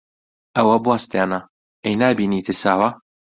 ئەوە 0.55 0.75
بوەستێنە! 0.83 1.39
ئەی 1.83 1.95
نابینی 2.01 2.45
ترساوە؟ 2.45 2.89